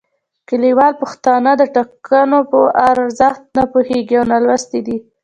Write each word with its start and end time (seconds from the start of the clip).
کلیوال 0.47 0.93
پښتانه 1.01 1.51
د 1.57 1.63
ټاکنو 1.75 2.39
په 2.51 2.59
ارزښت 2.91 3.43
نه 3.57 3.63
پوهیږي 3.71 4.15
او 4.19 4.25
نالوستي 4.31 4.79
دي 4.87 4.97